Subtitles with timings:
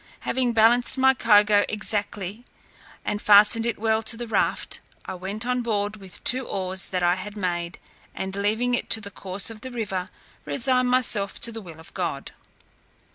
[0.21, 2.43] Having balanced my cargo exactly,
[3.05, 7.03] and fastened it well to the raft, I went on board with two oars that
[7.03, 7.77] I had made,
[8.15, 10.07] and leaving it to the course of the river,
[10.43, 12.31] resigned myself to the will of God.